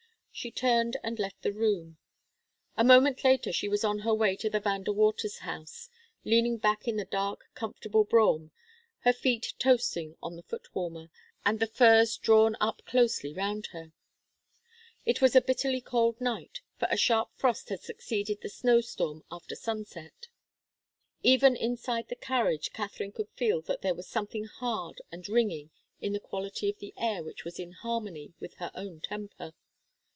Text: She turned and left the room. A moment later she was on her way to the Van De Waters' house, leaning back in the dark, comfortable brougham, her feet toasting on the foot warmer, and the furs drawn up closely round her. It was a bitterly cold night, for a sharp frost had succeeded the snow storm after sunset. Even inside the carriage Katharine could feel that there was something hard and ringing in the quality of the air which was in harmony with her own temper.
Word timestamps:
She 0.33 0.49
turned 0.49 0.97
and 1.03 1.19
left 1.19 1.43
the 1.43 1.51
room. 1.53 1.97
A 2.77 2.83
moment 2.85 3.23
later 3.23 3.51
she 3.51 3.67
was 3.69 3.83
on 3.83 3.99
her 3.99 4.13
way 4.13 4.35
to 4.37 4.49
the 4.49 4.61
Van 4.61 4.81
De 4.81 4.91
Waters' 4.91 5.39
house, 5.39 5.89
leaning 6.23 6.57
back 6.57 6.87
in 6.87 6.95
the 6.95 7.05
dark, 7.05 7.43
comfortable 7.53 8.05
brougham, 8.05 8.49
her 8.99 9.13
feet 9.13 9.53
toasting 9.59 10.15
on 10.23 10.37
the 10.37 10.41
foot 10.41 10.73
warmer, 10.73 11.11
and 11.45 11.59
the 11.59 11.67
furs 11.67 12.17
drawn 12.17 12.55
up 12.59 12.81
closely 12.85 13.33
round 13.33 13.67
her. 13.67 13.91
It 15.05 15.21
was 15.21 15.35
a 15.35 15.41
bitterly 15.41 15.81
cold 15.81 16.19
night, 16.19 16.61
for 16.79 16.87
a 16.89 16.97
sharp 16.97 17.29
frost 17.35 17.69
had 17.69 17.81
succeeded 17.81 18.39
the 18.41 18.49
snow 18.49 18.79
storm 18.81 19.23
after 19.29 19.53
sunset. 19.53 20.27
Even 21.21 21.55
inside 21.55 22.07
the 22.07 22.15
carriage 22.15 22.71
Katharine 22.71 23.11
could 23.11 23.29
feel 23.35 23.61
that 23.63 23.81
there 23.83 23.93
was 23.93 24.07
something 24.07 24.45
hard 24.45 25.01
and 25.11 25.27
ringing 25.29 25.69
in 25.99 26.13
the 26.13 26.19
quality 26.19 26.67
of 26.69 26.79
the 26.79 26.95
air 26.97 27.21
which 27.21 27.43
was 27.45 27.59
in 27.59 27.73
harmony 27.73 28.33
with 28.39 28.55
her 28.55 28.71
own 28.73 29.01
temper. 29.01 29.53